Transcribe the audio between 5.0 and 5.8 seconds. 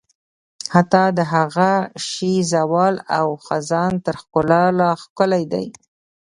ښکلی دی.